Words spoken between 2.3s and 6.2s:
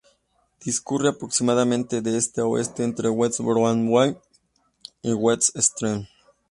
a oeste entre West Broadway y West Street.